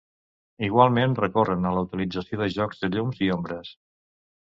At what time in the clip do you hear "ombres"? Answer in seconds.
3.37-3.71